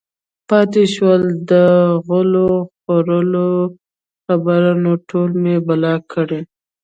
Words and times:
پاتې 0.49 0.83
شوه 0.93 1.15
د 1.49 1.51
غول 2.05 2.33
خورو 2.81 3.49
خبره 4.25 4.71
نو 4.83 4.91
ټول 5.09 5.29
مې 5.41 5.55
بلاک 5.67 6.01
کړل 6.13 6.43